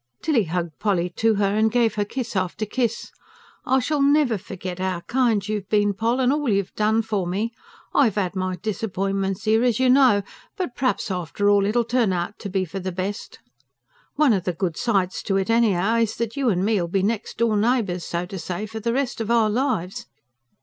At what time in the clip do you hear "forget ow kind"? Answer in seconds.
4.39-5.47